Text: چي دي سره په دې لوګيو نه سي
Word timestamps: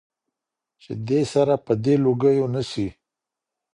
چي 0.81 0.91
دي 1.07 1.21
سره 1.33 1.53
په 1.65 1.73
دې 1.83 1.95
لوګيو 2.03 2.47
نه 2.55 2.61
سي 2.71 2.87